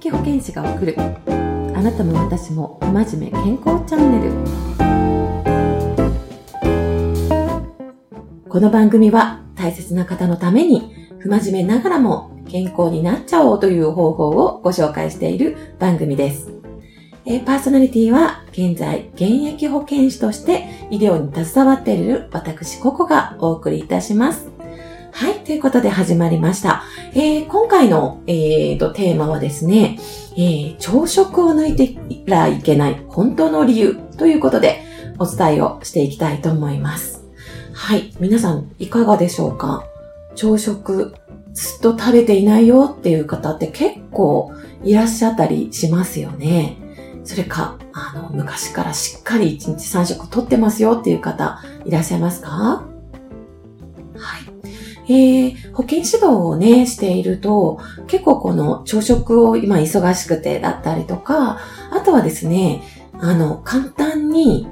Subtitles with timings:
[0.00, 1.00] 疫保健師が送るあ
[1.80, 4.32] なたも私も不真面目健康チャンネル
[8.48, 16.52] この番組は大切な方のために不真面目ながらも健康になっちゃおうという方法をご紹介している番組です。
[17.24, 24.55] えパーソナリティは現在現役保健師として医療に携わっている私ココがお送りいたします。
[25.18, 25.38] はい。
[25.44, 26.82] ということで始まりました。
[27.14, 29.98] えー、今回の、えーと、テーマはですね、
[30.36, 34.84] えー、朝食を抜いてらいけない本当の理由ということで
[35.18, 37.24] お伝えをしていきたいと思います。
[37.72, 38.12] はい。
[38.20, 39.86] 皆さんいかがでしょうか？
[40.34, 41.14] 朝食
[41.54, 44.52] ずっと食べていないよっていう方って結構
[44.84, 46.76] いらっしゃったりしますよね。
[47.24, 52.86] それか、あの、昔からしっかり1日3食とってますよっていう方いらっしゃいますか？
[55.08, 61.58] えー、保健指導をね、していると、結構この朝食を今忙しくてだったりとか、
[61.90, 62.82] あとはですね、
[63.14, 64.66] あの、簡単に、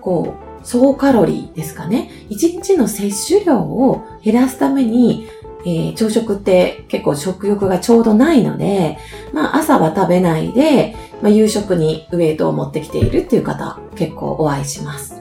[0.00, 2.10] こう、総カロリーですかね。
[2.28, 5.28] 1日の摂取量を減らすために、
[5.64, 8.98] えー、朝食って結構食欲がちょうどないので、
[9.32, 15.15] まあ朝は食べないで、まあ、夕食にウェイトを持ってきているっていう方結構お会いします。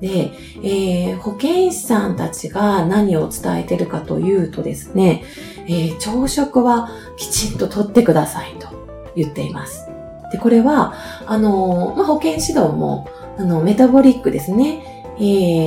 [0.00, 5.24] で、えー、保健師さんたちが何を伝えてるかというとですね、
[5.66, 8.68] えー、朝食はきちんととってくださいと
[9.16, 9.88] 言っています。
[10.32, 10.94] で、これは、
[11.26, 15.20] あの、まあ、保健指導も、あの、メタボリックですね、え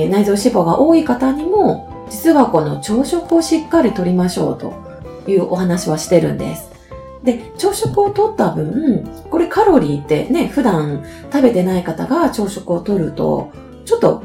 [0.06, 4.72] ー、内臓脂肪が多い方にも、実はこの朝食をしっかりとりましょうと
[5.30, 6.70] いうお話はしてるんです。
[7.22, 13.50] で、朝食をとった分、これカロリーってね、普段食べてない方が朝食をとると、
[13.88, 14.22] ちょっと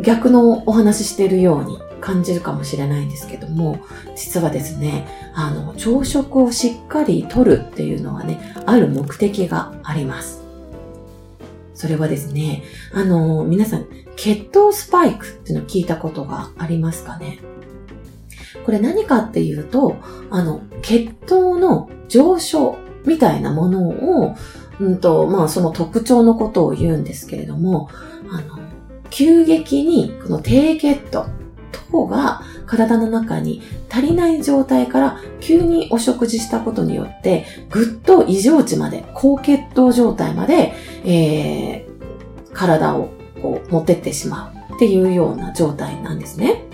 [0.00, 3.80] 逆のお話ししているように感じるかもしれないんですけども、
[4.16, 10.42] 実はですね、あの、朝食をしっかりとるっていうのはね、ある目的があります。
[11.74, 12.62] それはですね、
[12.94, 13.86] あの、皆さん、
[14.16, 17.40] 血糖スパイクっていうのを聞いたことがありますかね？
[18.64, 19.96] これ何かっていうと、
[20.30, 24.34] あの、血糖の上昇みたいなものを、
[24.80, 27.90] うんと、まあその特徴のことを言うんですけれども、
[28.30, 28.67] あの、
[29.10, 31.26] 急激にこの低血糖
[31.90, 40.74] 等が体の中に足りない状態から急にお食事したことによってぐっと異常値まで高血糖状態まで、
[41.04, 43.08] えー、体を
[43.42, 46.64] こう持ってってしまうっていうような状態なんですね。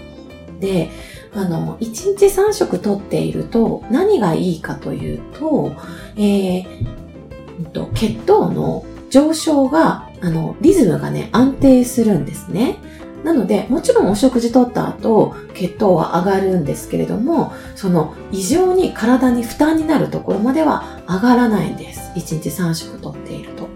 [0.61, 0.91] で、
[1.35, 5.73] あの、1日3食とっていると何がいいかというと、
[6.17, 12.79] えー、血糖の上昇があの、リズムがね、安定するんですね。
[13.25, 22.11] なので、もちろんお食事とった後、血糖は上がるんですけれども、その異常に体に負担になるところまでは上がらないんです。
[22.17, 23.69] 1日3食とっていると。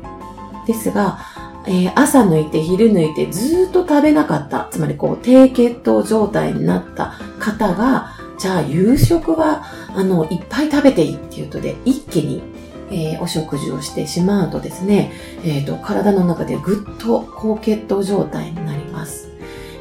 [0.67, 1.19] ですが、
[1.67, 12.43] えー、朝抜いて昼抜いてずっと食べなかった、つまりこう低血糖状態になった方が、じゃあ夕食は、あの、いっぱい食べていいっていうとで、一気に
[12.91, 15.13] えー、お食事をしてしまうとですね、
[15.45, 19.29] えーと、体の中でぐっと高血糖状態になります。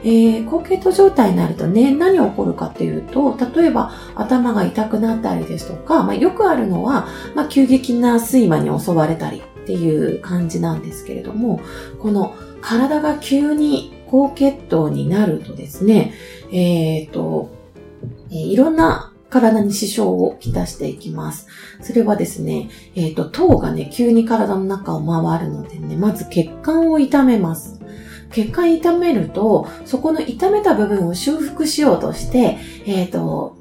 [0.03, 11.59] えー、高血糖状態になるとね、何起こるかっていうと、例えば頭が痛くなったりですとか、まあ、よくあるのは、まあ、急激な睡魔に襲われたりっていう感じなんですけれども、
[11.99, 16.13] この体が急に高血糖になるとですね、
[16.51, 17.49] えっ、ー、と、
[18.29, 21.47] えー、いろんな体に支障をきたしていきます。
[21.81, 27.79] それはですね、えっ、ー、と、糖がね、急に体の中を回るのでね、まず血管を痛めます。
[28.31, 33.57] 血管痛めると、そこの痛めた部分を修復しようとして、えっ、ー、と、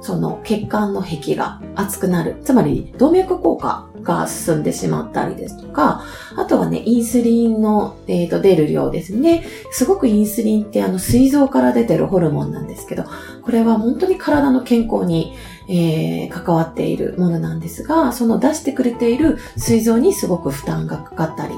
[0.00, 2.36] その血管の壁が熱くなる。
[2.44, 6.04] つまり、動脈硬化が進んでしまったりですとか、
[6.36, 9.44] あとはね、インスリンの、えーと、出る量ですね。
[9.70, 13.04] すごくインスリンってあの、膵臓から出てるホルモンなんですけど、
[13.42, 15.34] これは本当に体の健康に、
[15.68, 21.54] えー、関わっているものなんですが、その出してくれている膵臓にすごく負担がかかったり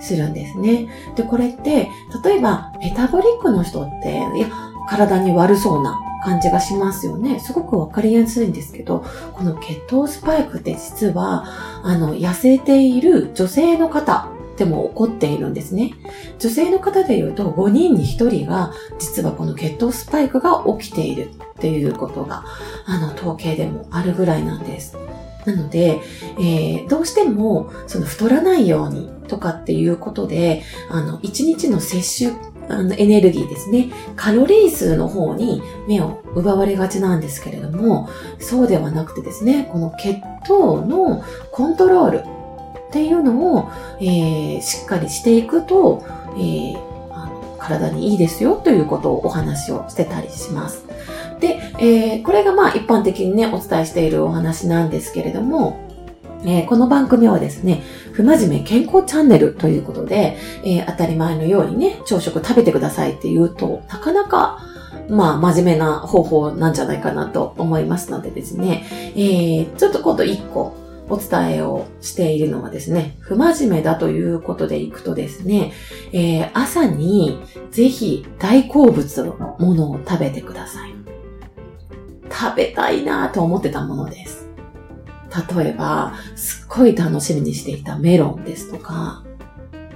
[0.00, 0.88] するんですね。
[1.16, 1.88] で、これって、
[2.24, 4.48] 例えば、メタボリックの人って、いや、
[4.88, 7.38] 体に悪そうな感じがしますよね。
[7.38, 9.04] すごくわかりやすいんですけど、
[9.34, 11.44] この血糖スパイクって実は、
[11.82, 15.92] あの、痩せている女性の方でも起こっているんですね。
[16.38, 22.44] 女性の方で言うと5人に1人が実はこの血糖スパイクが起きているっていうことが、
[22.86, 24.96] あの、統計でもあるぐらいなんです。
[25.44, 26.00] なので、
[26.38, 33.90] えー、どうしても、その太らないようにとかっていうことで、あの、1日の摂取あのエネルギーですね。
[34.16, 38.08] カロリー数の方に目を奪われがちなんですけれども、
[38.38, 41.22] そうではなくてですね、この血糖の
[41.52, 42.22] コントロールっ
[42.90, 43.70] ていうのを、
[44.00, 46.04] えー、しっかりしていくと、
[46.36, 46.78] えー、
[47.58, 50.84] 体にいいですよということをお話をしてたりします。
[51.40, 55.78] で、えー、これがまあ一般的にね、お伝えしているお話なんですけれども、
[56.46, 57.82] えー、この番組はですね、
[58.12, 64.60] 不真面目健康チャンネルということで、えー、当たり前のようにね、朝食食べてくださいって言うと、なかなか、
[65.08, 68.84] まあ、真面目な方法なんじゃないかなと思いますのでですね、
[69.16, 70.74] えー、ちょっと今度一個
[71.08, 75.72] お伝えをしているのはですね、不真面目だということでいくとですね、
[76.12, 77.40] えー、朝に
[77.70, 80.94] ぜひ大好物のものを食べてください。
[82.30, 84.43] 食べたいなと思ってたものです。
[85.56, 89.24] 例えば、すっごい楽しみにしていたメロンですとか、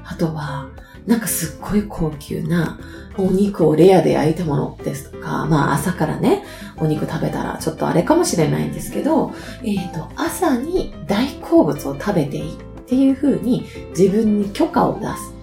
[0.05, 0.69] あとは、
[1.07, 2.79] なんかすっごい高級な
[3.17, 6.45] お肉をレアで焼いたものですとか、まあ朝からね、
[6.77, 9.33] お肉食べたらちょっとあれかもしれないんですけど、
[9.63, 15.35] えっ、ー、と、朝に大好物を食べていいっていう風に自分に許可を出す。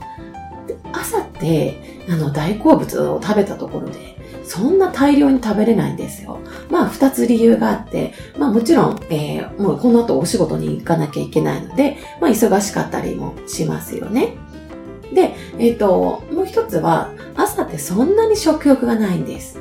[0.94, 6.40] 朝って、あの、大好物を食べたところで、そんな大量に食べれないんですよ。
[6.70, 14.36] まあ、二つ理由があって、まあもちろん、えー、もうこの後お仕事に行かなきゃいけないので、まあ忙しかったりもしますよね。
[15.14, 19.60] で、えっ、ー、と、もう一つは、朝ってそんなに食欲がないんです。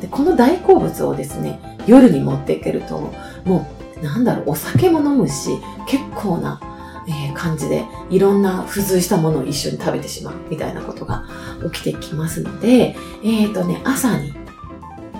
[0.00, 3.12] で、この大好物をですね、夜に持っていけると、
[3.44, 3.66] も
[4.00, 5.50] う、なんだろう、お酒も飲むし、
[5.86, 6.60] 結構な、
[7.06, 11.24] えー、感じで、いろんな付随したものを一緒に食べてしまうみたいなことが
[11.72, 14.32] 起きてきますので、えっ、ー、とね、朝に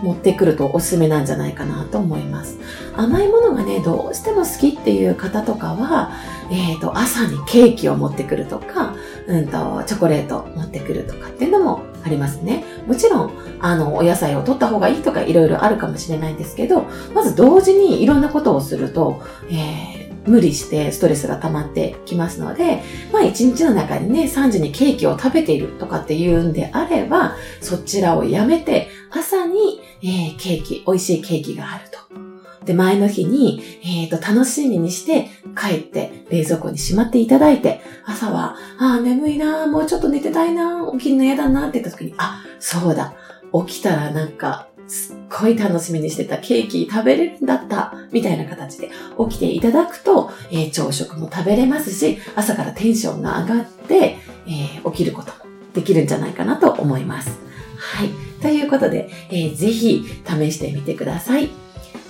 [0.03, 2.59] 持ってくるとおすすめなんじゃないかなと思います。
[2.95, 6.13] 甘いものがね、どうしても好きっていう方とかは、
[6.51, 8.95] えっ、ー、と、朝にケーキを持ってくるとか、
[9.27, 12.65] うんと、チョコレート持ってくるとかっていうのもありますね。
[12.87, 16.85] もちろん、あの、お野菜を取った方がいいとかいろいろあるかもしれないんですけど、
[17.15, 22.83] まず同時にいろんなことをすると、えー無理してストレスが溜まってきますので、
[23.13, 32.05] まあ一日の中にね、3時にケーキを食べているとかっていうんであれば、そちらをやめて、朝に、えー、ケーキ、美味しいケーキがあると。
[32.65, 43.15] で、前の日に、えっ、ー、と、楽しみにして帰って冷蔵庫にしまっていただいて、朝は、ああ、眠いなもうちょっと寝てたいな起きるの嫌だなって言った時に、あ、そうだ。
[43.67, 48.91] 起きたらなんか、すっごい楽しみにしてたケーキ食べれるんだった、みたいな形で
[49.29, 57.41] 起きていただくと、えー、朝食も食べれますし、朝からテンションが上がって、えー、起きることもできるんじゃないかなと思います。
[57.77, 58.11] はい。
[58.41, 61.51] ということで、えー、ぜひ試してみてください。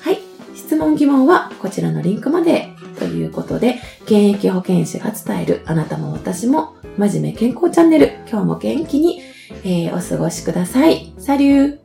[0.02, 0.18] はい。
[0.54, 9.22] 質問疑問はこちらのリンクまでということで、現役保健師が伝えるあなたも私も真面目健康チャンネル、今日も元気に、
[9.64, 11.14] えー、お過ごしください。
[11.18, 11.83] サリュー